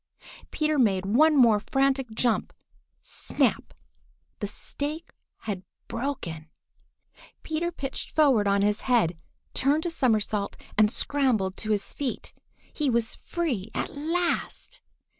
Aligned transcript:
Peter 0.49 0.79
made 0.79 1.05
one 1.05 1.37
more 1.37 1.59
frantic 1.59 2.09
jump. 2.09 2.53
Snap! 3.03 3.71
the 4.39 4.47
stake 4.47 5.11
had 5.41 5.61
broken! 5.87 6.49
Peter 7.43 7.71
pitched 7.71 8.09
forward 8.15 8.47
on 8.47 8.63
his 8.63 8.81
head, 8.81 9.15
turned 9.53 9.85
a 9.85 9.91
somersault, 9.91 10.57
and 10.75 10.89
scrambled 10.89 11.55
to 11.55 11.69
his 11.69 11.93
feet. 11.93 12.33
He 12.73 12.89
was 12.89 13.17
free 13.25 13.69
at 13.75 13.93
last! 13.95 14.81